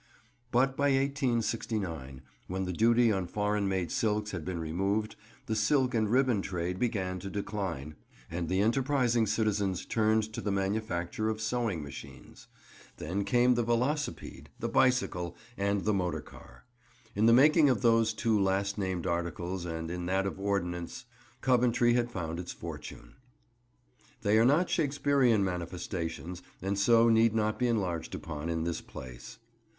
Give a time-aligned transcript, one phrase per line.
[0.51, 5.93] But by 1869, when the duty on foreign made silks had been removed, the silk
[5.93, 7.93] and ribbon trade began to decline,
[8.27, 12.47] and the enterprising citizens turned to the manufacture of sewing machines.
[12.97, 16.65] Then came the velocipede, the bicycle, and the motor car.
[17.15, 21.05] In the making of those two last named articles and in that of ordnance,
[21.41, 23.17] Coventry has found its fortune.
[24.23, 29.37] They are not Shakespearean manifestations, and so need not be enlarged upon in this place.